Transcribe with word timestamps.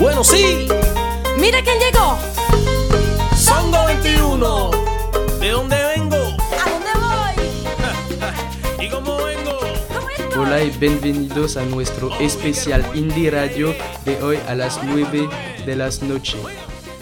Bueno, 0.00 0.24
sí. 0.24 0.66
¡Mira 1.38 1.62
quién 1.62 1.76
llegó! 1.78 2.18
Songo 3.36 3.84
21. 3.84 4.70
¿De 5.38 5.50
dónde 5.50 5.76
vengo? 5.94 6.16
¿A 6.16 6.70
dónde 6.70 6.90
voy? 8.78 8.86
¿Y 8.86 8.88
cómo 8.88 9.18
vengo? 9.18 9.58
¿Cómo? 9.88 10.42
Hola 10.42 10.62
y 10.62 10.70
bienvenidos 10.70 11.58
a 11.58 11.66
nuestro 11.66 12.18
especial 12.18 12.82
Indie 12.94 13.30
Radio 13.30 13.74
de 14.06 14.22
hoy 14.22 14.38
a 14.48 14.54
las 14.54 14.82
9 14.82 15.28
de 15.66 15.76
la 15.76 15.90
noche. 16.08 16.38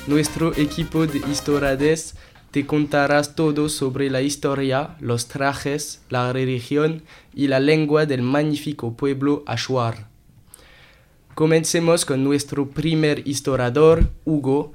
Nuestro 0.08 0.52
equipo 0.56 1.06
de 1.06 1.18
historiadores 1.30 2.16
te 2.50 2.66
contarás 2.66 3.36
todo 3.36 3.68
sobre 3.68 4.10
la 4.10 4.22
historia, 4.22 4.96
los 4.98 5.28
trajes, 5.28 6.02
la 6.08 6.32
religión 6.32 7.04
y 7.32 7.46
la 7.46 7.60
lengua 7.60 8.06
del 8.06 8.22
magnífico 8.22 8.96
pueblo 8.96 9.44
Ashuar. 9.46 10.07
Comencemos 11.38 12.04
con 12.04 12.24
nuestro 12.24 12.68
primer 12.68 13.22
historiador, 13.28 14.10
Hugo, 14.24 14.72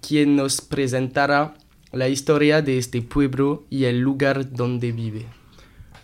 quien 0.00 0.34
nos 0.34 0.62
presentará 0.62 1.52
la 1.92 2.08
historia 2.08 2.62
de 2.62 2.78
este 2.78 3.02
pueblo 3.02 3.64
y 3.68 3.84
el 3.84 4.00
lugar 4.00 4.50
donde 4.50 4.92
vive. 4.92 5.26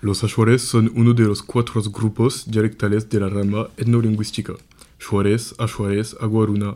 Los 0.02 0.22
Ashuares 0.22 0.60
son 0.60 0.92
uno 0.94 1.14
de 1.14 1.22
los 1.22 1.42
cuatro 1.42 1.80
grupos 1.84 2.44
dialectales 2.46 3.08
de 3.08 3.20
la 3.20 3.30
rama 3.30 3.68
etnolingüística. 3.78 4.52
Shuares, 5.00 5.54
Ashuares, 5.56 6.14
Aguaruna. 6.20 6.74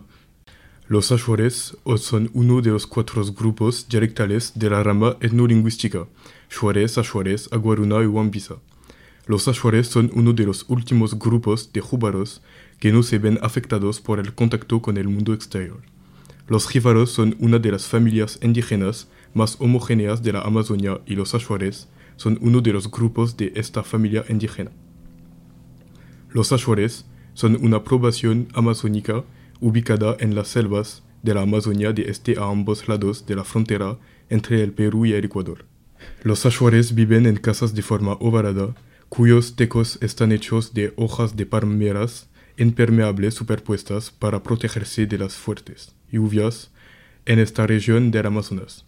Los 0.88 1.12
Ashuares 1.12 1.77
son 1.98 2.30
uno 2.32 2.62
de 2.62 2.71
los 2.71 2.87
cuatro 2.87 3.23
grupos 3.34 3.87
dialectales 3.87 4.52
de 4.55 4.71
la 4.71 4.82
rama 4.82 5.18
etnolingüística. 5.21 6.07
Shuares, 6.48 6.96
Ashuares, 6.96 7.51
Aguaruna 7.52 8.02
y 8.02 8.07
Wambisa. 8.07 8.57
Los 9.27 9.46
Ashuares 9.46 9.88
son 9.88 10.10
uno 10.15 10.32
de 10.32 10.45
los 10.45 10.65
últimos 10.68 11.18
grupos 11.18 11.71
de 11.74 11.82
júbaros 11.82 12.41
que 12.80 12.93
no 12.93 13.02
se 13.02 13.19
ven 13.19 13.39
afectados 13.43 14.01
por 14.01 14.19
el 14.19 14.34
contacto 14.34 14.83
con 14.83 14.97
el 14.97 15.09
mundo 15.09 15.33
exterior. 15.33 15.80
Los 16.48 16.66
jíbaros 16.66 17.13
son 17.13 17.37
una 17.38 17.60
de 17.60 17.71
las 17.71 17.87
familias 17.87 18.41
indígenas 18.43 19.09
más 19.35 19.57
homogéneas 19.60 20.23
de 20.23 20.32
la 20.32 20.41
Amazonia 20.41 21.01
y 21.07 21.15
los 21.15 21.35
Ashuares 21.35 21.88
son 22.16 22.38
uno 22.41 22.60
de 22.60 22.73
los 22.73 22.91
grupos 22.91 23.37
de 23.37 23.52
esta 23.54 23.85
familia 23.85 24.24
indígena. 24.29 24.73
Los 26.30 26.52
Ashuares 26.52 27.07
son 27.35 27.57
una 27.63 27.85
población 27.85 28.49
amazónica 28.54 29.24
ubicada 29.60 30.16
en 30.19 30.35
las 30.35 30.49
selvas 30.49 31.02
de 31.23 31.35
la 31.35 31.43
Amazonia 31.43 31.93
de 31.93 32.10
este 32.10 32.38
a 32.38 32.45
ambos 32.45 32.88
lados 32.88 33.26
de 33.26 33.37
la 33.37 33.45
frontera 33.45 33.99
entre 34.30 34.63
el 34.63 34.73
Perú 34.73 35.07
y 35.07 35.13
el 35.13 35.24
Ecuador. 35.24 35.66
Los 36.23 36.47
Ashuares 36.47 36.95
viven 36.95 37.26
en 37.26 37.37
casas 37.37 37.74
de 37.74 37.82
forma 37.82 38.13
ovalada, 38.21 38.74
cuyos 39.09 39.54
tecos 39.54 39.99
están 40.01 40.32
hechos 40.32 40.73
de 40.73 40.95
hojas 40.97 41.37
de 41.37 41.47
palmeras 41.47 42.29
impermeables 42.61 43.35
superpuestas 43.35 44.11
para 44.11 44.43
protegerse 44.43 45.07
de 45.07 45.16
las 45.16 45.35
fuertes 45.35 45.95
lluvias 46.13 46.71
en 47.25 47.39
esta 47.39 47.66
región 47.66 48.11
del 48.11 48.27
Amazonas. 48.27 48.85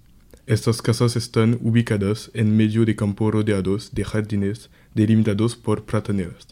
Estas 0.47 0.83
casas 0.83 1.17
están 1.17 1.59
ubicadas 1.62 2.31
en 2.34 2.55
medio 2.56 2.84
de 2.84 2.95
campos 2.95 3.33
rodeados 3.33 3.95
de 3.95 4.05
jardines 4.05 4.69
delimitados 4.95 5.56
por 5.56 5.84
plataneras. 5.84 6.48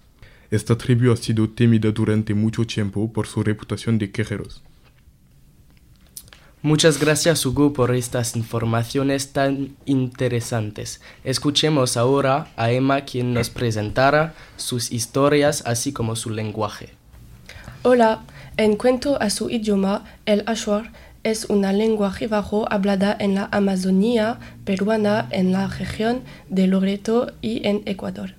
Esta 0.50 0.78
tribu 0.78 1.12
ha 1.12 1.16
sido 1.16 1.50
temida 1.50 1.90
durante 1.92 2.32
mucho 2.34 2.64
tiempo 2.64 3.12
por 3.12 3.26
su 3.26 3.42
reputación 3.42 3.98
de 3.98 4.10
quejeros. 4.10 4.62
Muchas 6.62 7.00
gracias 7.00 7.44
Hugo 7.44 7.72
por 7.72 7.94
estas 7.94 8.36
informaciones 8.36 9.32
tan 9.32 9.76
interesantes. 9.84 11.00
Escuchemos 11.24 11.96
ahora 11.96 12.52
a 12.56 12.70
Emma 12.70 13.02
quien 13.02 13.34
nos 13.34 13.50
presentará 13.50 14.34
sus 14.56 14.90
historias 14.90 15.62
así 15.66 15.92
como 15.92 16.16
su 16.16 16.30
lenguaje. 16.30 16.99
Hola, 17.82 18.24
en 18.58 18.76
cuanto 18.76 19.18
a 19.22 19.30
su 19.30 19.48
idioma, 19.48 20.04
el 20.26 20.42
Ashuar 20.44 20.92
es 21.22 21.46
una 21.46 21.72
lengua 21.72 22.12
jibajo 22.12 22.70
hablada 22.70 23.16
en 23.18 23.34
la 23.34 23.48
Amazonía 23.52 24.38
peruana, 24.66 25.28
en 25.30 25.50
la 25.50 25.66
región 25.66 26.20
de 26.50 26.66
Loreto 26.66 27.32
y 27.40 27.66
en 27.66 27.80
Ecuador. 27.86 28.34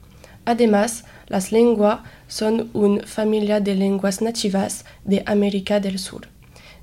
Además, 0.46 1.06
las 1.28 1.52
lenguas 1.52 2.02
son 2.28 2.70
una 2.74 3.02
familia 3.08 3.60
de 3.60 3.74
lenguas 3.74 4.22
nativas 4.22 4.86
de 5.06 5.24
América 5.26 5.80
del 5.80 5.98
Sur. 5.98 6.28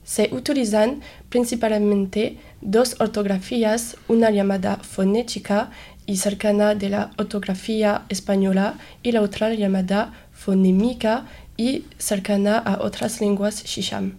Se 0.03 0.29
utilizan 0.33 1.01
principalmente 1.29 2.39
dos 2.61 2.97
ortografías, 2.99 3.97
una 4.09 4.31
llamada 4.33 4.79
fonética 4.79 5.71
y 6.07 6.17
cercana 6.17 6.75
de 6.75 6.89
la 6.89 7.11
ortografía 7.19 8.03
española 8.09 8.75
y 9.05 9.13
la 9.13 9.21
otra 9.21 9.55
llamada 9.55 10.13
fonémica 10.39 11.27
y 11.57 11.85
cercana 11.99 12.59
a 12.59 12.81
otras 12.81 13.21
lenguas 13.21 13.65
shisham. 13.65 14.19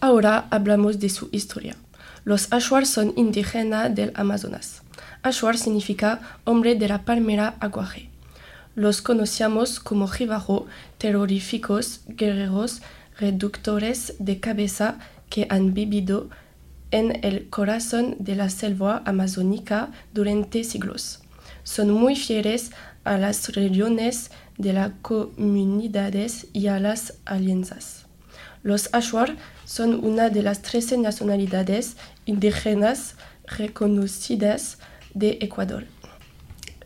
Ahora 0.00 0.48
hablamos 0.50 0.98
de 0.98 1.10
su 1.10 1.28
historia. 1.30 1.76
Los 2.24 2.50
Ashuar 2.50 2.86
son 2.86 3.12
indígenas 3.16 3.94
del 3.94 4.12
Amazonas. 4.14 4.82
Ashuar 5.22 5.58
significa 5.58 6.20
hombre 6.44 6.74
de 6.74 6.88
la 6.88 7.02
palmera 7.04 7.56
aguaje. 7.60 8.08
Los 8.74 9.02
conocíamos 9.02 9.78
como 9.78 10.08
jibajo, 10.08 10.66
terroríficos, 10.96 12.00
guerreros, 12.08 12.80
reductores 13.18 14.14
de 14.18 14.40
cabeza 14.40 14.98
que 15.28 15.46
han 15.50 15.74
vivido 15.74 16.30
en 16.90 17.22
el 17.22 17.50
corazón 17.50 18.16
de 18.18 18.36
la 18.36 18.48
selva 18.48 19.02
amazónica 19.04 19.90
durante 20.14 20.64
siglos. 20.64 21.20
Son 21.62 21.90
muy 21.90 22.16
fieles 22.16 22.72
a 23.04 23.18
las 23.18 23.48
religiones 23.54 24.30
de 24.58 24.72
las 24.72 24.92
comunidades 25.02 26.46
y 26.52 26.66
a 26.66 26.78
las 26.78 27.14
alianzas. 27.24 28.06
Los 28.62 28.92
Ashuar 28.92 29.36
son 29.64 30.04
una 30.04 30.28
de 30.28 30.42
las 30.42 30.62
13 30.62 30.98
nacionalidades 30.98 31.96
indígenas 32.26 33.16
reconocidas 33.46 34.78
de 35.14 35.38
Ecuador. 35.40 35.86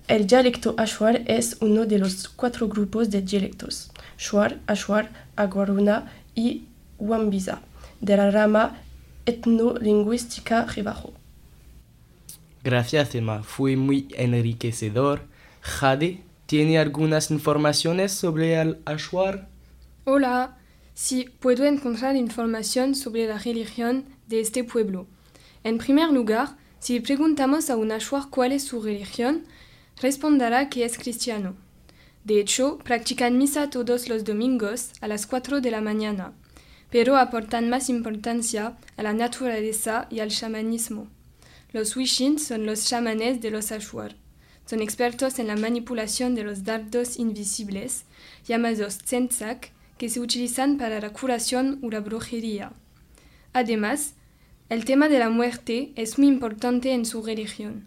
El 0.07 0.27
dialecto 0.27 0.75
Ashuar 0.77 1.23
es 1.27 1.57
uno 1.61 1.87
de 1.87 1.99
los 1.99 2.29
cuatro 2.29 2.69
grupos 2.69 3.11
de 3.11 3.23
dialectos, 3.23 3.91
Shuar, 4.19 4.59
Ashuar, 4.67 5.11
Aguaruna 5.35 6.13
y 6.35 6.65
Wambiza, 6.99 7.61
de 8.01 8.17
la 8.17 8.31
rama 8.31 8.77
etnolingüística 9.27 10.69
Jibajo. 10.69 11.15
Gracias 12.63 13.15
Emma, 13.15 13.43
fue 13.43 13.77
muy 13.77 14.09
enriquecedor. 14.17 15.23
Jade, 15.65 16.23
¿tiene 16.45 16.79
algunas 16.79 17.31
informaciones 17.31 18.13
sobre 18.13 18.61
el 18.61 18.83
Ashuar? 18.85 19.49
Hola, 20.05 20.59
sí, 20.93 21.31
puedo 21.41 21.65
encontrar 21.65 22.17
información 22.17 22.95
sobre 22.95 23.27
la 23.27 23.39
religión 23.39 24.05
de 24.29 24.41
este 24.41 24.63
pueblo. 24.63 25.07
En 25.65 25.79
primer 25.79 26.11
lugar, 26.11 26.59
si 26.81 27.01
preguntamos 27.01 27.71
a 27.71 27.77
un 27.77 27.93
Ashuar 27.93 28.29
cuál 28.29 28.53
es 28.53 28.65
su 28.65 28.83
religión, 28.83 29.47
responderá 30.03 30.69
que 30.69 30.85
es 30.85 30.99
cristiano. 30.99 31.57
De 32.25 32.41
hecho, 32.41 32.77
practican 32.85 33.39
misa 33.39 33.71
todos 33.71 34.11
los 34.11 34.23
domingos 34.25 34.91
a 35.01 35.09
las 35.09 35.27
4 35.27 35.63
de 35.63 35.71
la 35.71 35.81
mañana, 35.81 36.35
pero 36.91 37.17
aportan 37.17 37.71
más 37.71 37.89
importancia 37.89 38.77
a 38.99 39.03
la 39.03 39.15
naturaleza 39.15 40.09
y 40.11 40.21
al 40.21 40.29
chamanismo. 40.29 41.09
Los 41.73 41.97
Wishin 41.97 42.39
son 42.39 42.67
los 42.67 42.85
chamanes 42.87 43.41
de 43.41 43.51
los 43.51 43.73
Ashuar. 43.73 44.15
Son 44.67 44.81
expertos 44.81 45.39
en 45.39 45.47
la 45.49 45.57
manipulación 45.57 46.35
de 46.35 46.45
los 46.45 46.65
dardos 46.65 47.19
invisibles, 47.19 48.05
llamados 48.47 48.99
tsentzak, 48.99 49.73
que 49.99 50.09
se 50.09 50.21
utilizan 50.21 50.79
para 50.79 51.01
la 51.01 51.11
curación 51.11 51.79
o 51.83 51.91
la 51.91 52.01
brujería. 52.01 52.73
Además, 53.53 54.15
el 54.69 54.85
tema 54.85 55.09
de 55.09 55.19
la 55.19 55.31
muerte 55.31 55.93
es 55.95 56.19
muy 56.19 56.29
importante 56.29 56.93
en 56.93 57.05
su 57.05 57.23
religión. 57.23 57.87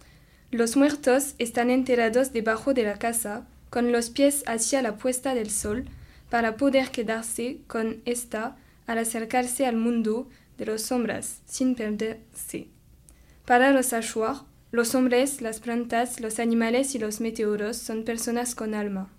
Los 0.52 0.78
muertos 0.78 1.34
están 1.40 1.70
enterrados 1.70 2.32
debajo 2.32 2.74
de 2.74 2.84
la 2.84 2.98
casa, 2.98 3.46
con 3.70 3.92
los 3.92 4.10
pies 4.10 4.44
hacia 4.48 4.82
la 4.82 4.96
puesta 4.96 5.34
del 5.34 5.50
sol, 5.50 5.90
para 6.30 6.56
poder 6.56 6.92
quedarse 6.92 7.60
con 7.68 8.02
esta 8.06 8.58
al 8.86 9.00
acercarse 9.00 9.66
al 9.66 9.76
mundo 9.76 10.30
de 10.58 10.66
las 10.66 10.84
sombras, 10.84 11.42
sin 11.46 11.76
perderse. 11.76 12.68
Para 13.46 13.72
los 13.72 13.92
Ashuar, 13.94 14.44
los 14.72 14.96
hombres, 14.96 15.42
las 15.42 15.60
plantas, 15.60 16.20
los 16.20 16.40
animales 16.40 16.94
y 16.94 17.00
los 17.00 17.22
meteoros 17.22 17.78
son 17.78 18.04
personas 18.04 18.54
con 18.54 18.74
alma. 18.74 19.10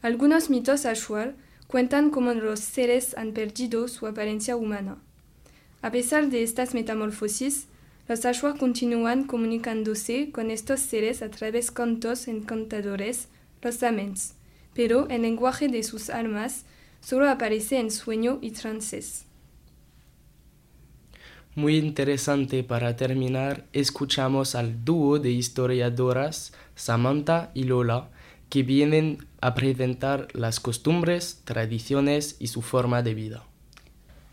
Algunos 0.00 0.48
mitos 0.48 0.86
Ashuar 0.86 1.34
cuentan 1.66 2.10
cómo 2.10 2.32
los 2.32 2.60
seres 2.60 3.16
han 3.18 3.32
perdido 3.32 3.88
su 3.88 4.06
apariencia 4.06 4.56
humana. 4.56 4.98
A 5.82 5.90
pesar 5.90 6.28
de 6.28 6.44
estas 6.44 6.74
metamorfosis, 6.74 7.66
los 8.08 8.24
Ashuar 8.24 8.56
continúan 8.56 9.24
comunicándose 9.24 10.30
con 10.30 10.52
estos 10.52 10.80
seres 10.80 11.22
a 11.22 11.30
través 11.30 11.66
de 11.66 11.72
cantos 11.74 12.28
encantadores, 12.28 13.28
los 13.62 13.82
amens, 13.82 14.34
pero 14.74 15.08
el 15.08 15.22
lenguaje 15.22 15.66
de 15.66 15.82
sus 15.82 16.10
almas 16.10 16.64
solo 17.00 17.28
aparece 17.28 17.78
en 17.78 17.90
sueño 17.90 18.38
y 18.40 18.52
trances. 18.52 19.25
Muy 21.56 21.78
interesante 21.78 22.62
para 22.64 22.96
terminar, 22.96 23.64
escuchamos 23.72 24.54
al 24.54 24.84
dúo 24.84 25.18
de 25.18 25.30
historiadoras 25.30 26.52
Samantha 26.74 27.50
y 27.54 27.62
Lola 27.62 28.10
que 28.50 28.62
vienen 28.62 29.26
a 29.40 29.54
presentar 29.54 30.28
las 30.34 30.60
costumbres, 30.60 31.40
tradiciones 31.44 32.36
y 32.40 32.48
su 32.48 32.60
forma 32.60 33.02
de 33.02 33.14
vida. 33.14 33.44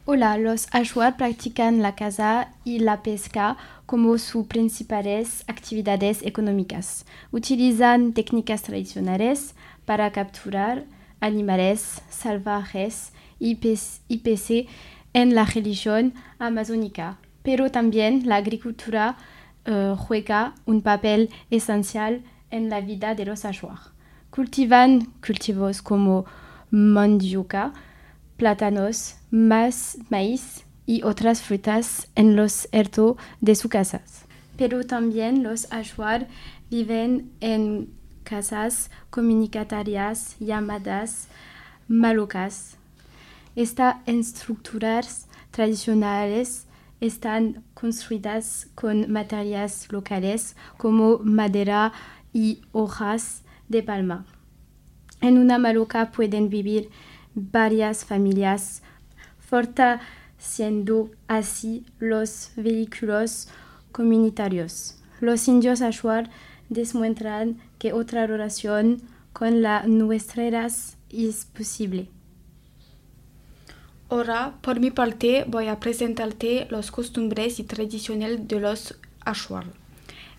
Hola, 0.03 0.37
los 0.37 0.67
Ashwar 0.71 1.15
practican 1.15 1.81
la 1.81 1.95
caza 1.95 2.51
y 2.65 2.79
la 2.79 3.03
pesca 3.03 3.55
como 3.85 4.17
sus 4.17 4.47
principales 4.47 5.45
actividades 5.47 6.23
económicas. 6.23 7.05
Utilizan 7.31 8.11
técnicas 8.11 8.63
tradicionales 8.63 9.55
para 9.85 10.11
capturar 10.11 10.83
animales 11.21 12.01
salvajes 12.09 13.13
y, 13.39 13.55
PC 13.55 14.67
en 15.13 15.35
la 15.35 15.45
religión 15.45 16.13
amazónica, 16.39 17.17
pero 17.43 17.71
también 17.71 18.27
la 18.27 18.37
agricultura 18.37 19.17
eh, 19.65 19.95
juega 19.97 20.55
un 20.65 20.81
papel 20.81 21.29
esencial 21.49 22.23
en 22.51 22.69
la 22.69 22.81
vida 22.81 23.15
de 23.15 23.25
los 23.25 23.45
Ashwar. 23.45 23.79
Cultivan 24.29 25.05
cultivos 25.25 25.81
como 25.81 26.25
mandioca, 26.71 27.73
plátanos, 28.37 29.15
maíz 29.29 30.65
y 30.85 31.03
otras 31.03 31.41
frutas 31.41 32.07
en 32.15 32.35
los 32.35 32.67
huertos 32.73 33.17
de 33.41 33.55
sus 33.55 33.69
casas. 33.69 34.25
Pero 34.57 34.83
también 34.83 35.43
los 35.43 35.71
Ashwar 35.71 36.27
viven 36.69 37.31
en 37.39 37.89
casas 38.23 38.89
comunitarias 39.09 40.35
llamadas 40.39 41.27
malocas. 41.87 42.77
Estas 43.55 43.97
estructuras 44.07 45.27
tradicionales 45.51 46.65
están 46.99 47.63
construidas 47.73 48.67
con 48.75 49.11
materias 49.11 49.91
locales 49.91 50.55
como 50.77 51.19
madera 51.19 51.91
y 52.33 52.61
hojas 52.71 53.43
de 53.67 53.83
palma. 53.83 54.25
En 55.21 55.37
una 55.37 55.57
maloca 55.57 56.11
pueden 56.11 56.49
vivir 56.49 56.89
varias 57.35 58.05
familias, 58.05 58.81
fortaleciendo 59.39 61.11
así 61.27 61.85
los 61.99 62.51
vehículos 62.55 63.49
comunitarios. 63.91 64.97
Los 65.19 65.47
indios 65.47 65.81
Ashwar 65.81 66.29
demuestran 66.69 67.59
que 67.77 67.93
otra 67.93 68.25
relación 68.25 69.01
con 69.31 69.61
la 69.61 69.85
nuestra 69.85 70.67
es 71.09 71.45
posible. 71.45 72.09
Ahora, 74.13 74.53
por 74.61 74.79
mi 74.79 74.91
parte, 74.91 75.43
voy 75.47 75.69
a 75.69 75.79
presentarte 75.79 76.67
los 76.69 76.91
costumbres 76.91 77.57
y 77.57 77.63
tradiciones 77.63 78.47
de 78.47 78.59
los 78.59 78.93
Ashwar. 79.25 79.65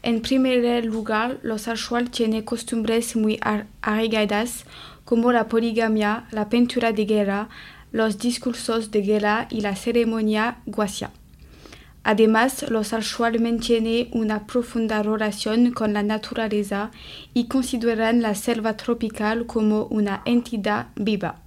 En 0.00 0.22
primer 0.22 0.84
lugar, 0.84 1.40
los 1.42 1.66
Ashwar 1.66 2.08
tienen 2.08 2.44
costumbres 2.44 3.16
muy 3.16 3.40
arraigadas 3.42 4.64
como 5.04 5.32
la 5.32 5.48
poligamia, 5.48 6.28
la 6.30 6.48
pintura 6.48 6.92
de 6.92 7.04
guerra, 7.04 7.48
los 7.90 8.16
discursos 8.18 8.92
de 8.92 9.02
guerra 9.02 9.48
y 9.50 9.60
la 9.62 9.74
ceremonia 9.74 10.58
guasia. 10.66 11.10
Además, 12.04 12.70
los 12.70 12.92
Ashwar 12.92 13.40
mantienen 13.40 14.08
una 14.12 14.46
profunda 14.46 15.02
relación 15.02 15.72
con 15.72 15.94
la 15.94 16.04
naturaleza 16.04 16.92
y 17.34 17.48
consideran 17.48 18.22
la 18.22 18.36
selva 18.36 18.76
tropical 18.76 19.46
como 19.46 19.86
una 19.86 20.22
entidad 20.26 20.90
viva. 20.94 21.40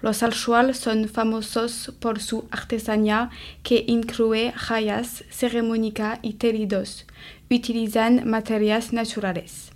Los 0.00 0.22
Ashwar 0.22 0.74
son 0.74 1.08
famosos 1.08 1.92
por 2.00 2.20
su 2.20 2.46
artesanía 2.50 3.30
que 3.62 3.84
incluye 3.86 4.52
joyas, 4.52 5.24
ceremonia 5.30 6.18
y 6.22 6.34
tejidos. 6.34 7.06
Utilizan 7.50 8.28
materias 8.28 8.92
naturales. 8.92 9.72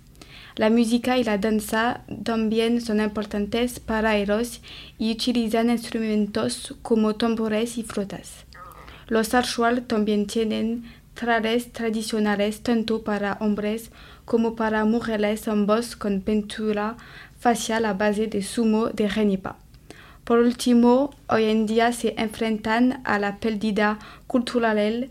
La 0.55 0.69
música 0.69 1.17
y 1.17 1.23
la 1.23 1.37
danza 1.37 2.01
también 2.23 2.81
son 2.81 2.99
importantes 2.99 3.79
para 3.79 4.17
ellos 4.17 4.61
y 4.99 5.11
utilizan 5.13 5.69
instrumentos 5.69 6.75
como 6.81 7.15
tambores 7.15 7.77
y 7.77 7.83
flotas. 7.83 8.45
Los 9.07 9.33
Ashwar 9.33 9.81
también 9.81 10.27
tienen 10.27 10.83
trajes 11.13 11.71
tradicionales 11.71 12.61
tanto 12.61 13.03
para 13.03 13.37
hombres 13.39 13.91
como 14.25 14.55
para 14.55 14.85
mujeres, 14.85 15.47
ambos 15.47 15.95
con 15.95 16.21
pintura 16.21 16.97
facial 17.39 17.85
a 17.85 17.93
base 17.93 18.27
de 18.27 18.43
zumo 18.43 18.89
de 18.89 19.07
renipa. 19.07 19.60
Por 20.23 20.39
último, 20.39 21.11
hoy 21.27 21.45
en 21.45 21.65
día 21.65 21.91
se 21.93 22.13
enfrentan 22.17 23.01
a 23.05 23.19
la 23.19 23.37
pérdida 23.37 23.99
cultural 24.27 25.09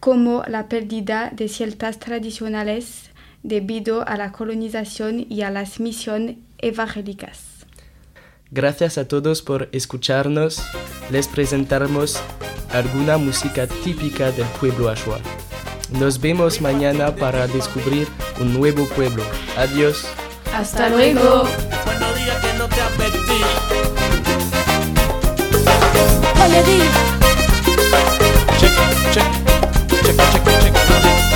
como 0.00 0.44
la 0.46 0.68
pérdida 0.68 1.30
de 1.32 1.48
ciertas 1.48 1.98
tradicionales 1.98 3.10
debido 3.42 4.06
a 4.06 4.16
la 4.16 4.32
colonización 4.32 5.26
y 5.28 5.42
a 5.42 5.50
las 5.50 5.80
misiones 5.80 6.36
evangélicas. 6.58 7.40
Gracias 8.50 8.96
a 8.98 9.06
todos 9.06 9.42
por 9.42 9.68
escucharnos. 9.72 10.62
Les 11.10 11.28
presentamos 11.28 12.20
alguna 12.70 13.18
música 13.18 13.66
típica 13.66 14.30
del 14.30 14.46
pueblo 14.60 14.88
Ashwa. 14.88 15.18
Nos 15.92 16.20
vemos 16.20 16.60
mañana 16.60 17.14
para 17.14 17.46
descubrir 17.46 18.08
un 18.40 18.52
nuevo 18.52 18.86
pueblo. 18.88 19.22
Adiós. 19.56 20.06
Hasta 20.52 20.88
luego. 20.90 21.44
Öyle 26.44 26.66
değil. 26.66 26.90
Çek, 28.60 28.70
çek, 29.12 29.24
çek, 29.90 30.04
çek, 30.06 30.32
çek, 30.32 30.62
çek. 30.62 31.27